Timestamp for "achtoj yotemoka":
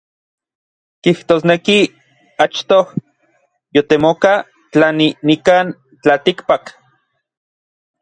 2.45-4.33